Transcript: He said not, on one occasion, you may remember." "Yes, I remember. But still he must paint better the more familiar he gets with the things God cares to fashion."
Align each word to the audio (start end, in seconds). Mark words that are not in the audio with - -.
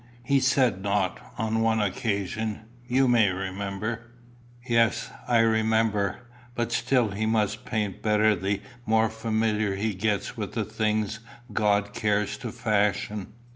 He 0.23 0.39
said 0.39 0.81
not, 0.81 1.19
on 1.37 1.61
one 1.61 1.79
occasion, 1.79 2.61
you 2.87 3.07
may 3.07 3.29
remember." 3.29 4.07
"Yes, 4.67 5.11
I 5.27 5.41
remember. 5.41 6.21
But 6.55 6.71
still 6.71 7.09
he 7.11 7.27
must 7.27 7.65
paint 7.65 8.01
better 8.01 8.35
the 8.35 8.63
more 8.87 9.09
familiar 9.11 9.75
he 9.75 9.93
gets 9.93 10.35
with 10.35 10.53
the 10.53 10.65
things 10.65 11.19
God 11.53 11.93
cares 11.93 12.39
to 12.39 12.51
fashion." 12.51 13.33